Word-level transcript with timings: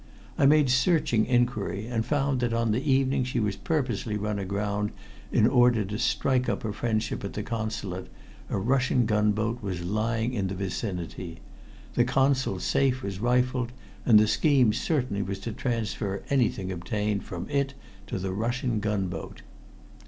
I 0.35 0.47
made 0.47 0.71
searching 0.71 1.27
inquiry, 1.27 1.85
and 1.85 2.03
found 2.03 2.39
that 2.39 2.53
on 2.53 2.71
the 2.71 2.81
evening 2.81 3.23
she 3.23 3.39
was 3.39 3.55
purposely 3.55 4.17
run 4.17 4.39
aground 4.39 4.91
in 5.31 5.45
order 5.45 5.85
to 5.85 5.99
strike 5.99 6.49
up 6.49 6.65
a 6.65 6.73
friendship 6.73 7.23
at 7.23 7.33
the 7.33 7.43
Consulate, 7.43 8.07
a 8.49 8.57
Russian 8.57 9.05
gunboat 9.05 9.61
was 9.61 9.83
lying 9.83 10.33
in 10.33 10.47
the 10.47 10.55
vicinity. 10.55 11.37
The 11.93 12.03
Consul's 12.03 12.63
safe 12.63 13.03
was 13.03 13.19
rifled, 13.19 13.73
and 14.03 14.19
the 14.19 14.25
scheme 14.27 14.73
certainly 14.73 15.21
was 15.21 15.37
to 15.41 15.53
transfer 15.53 16.23
anything 16.31 16.71
obtained 16.71 17.23
from 17.23 17.47
it 17.47 17.75
to 18.07 18.17
the 18.17 18.31
Russian 18.33 18.79
gunboat." 18.79 19.43